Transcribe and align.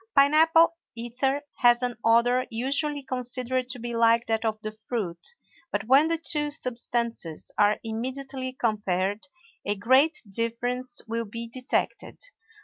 Pine 0.15 0.33
apple 0.33 0.77
ether 0.95 1.43
has 1.57 1.83
an 1.83 1.95
odor 2.03 2.47
usually 2.49 3.03
considered 3.03 3.69
to 3.69 3.77
be 3.77 3.93
like 3.93 4.25
that 4.25 4.43
of 4.43 4.59
the 4.63 4.71
fruit, 4.89 5.35
but 5.71 5.83
when 5.83 6.07
the 6.07 6.17
two 6.17 6.49
substances 6.49 7.51
are 7.55 7.77
immediately 7.83 8.51
compared 8.59 9.27
a 9.63 9.75
great 9.75 10.17
difference 10.27 11.01
will 11.07 11.25
be 11.25 11.45
detected. 11.47 12.17